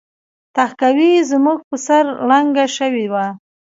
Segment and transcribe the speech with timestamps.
[0.55, 3.25] تهکوي زموږ په سر ړنګه شوې وه